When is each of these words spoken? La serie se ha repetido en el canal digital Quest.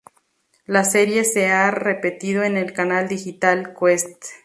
La 0.65 0.83
serie 0.83 1.23
se 1.23 1.51
ha 1.51 1.69
repetido 1.69 2.41
en 2.41 2.57
el 2.57 2.73
canal 2.73 3.07
digital 3.07 3.75
Quest. 3.79 4.25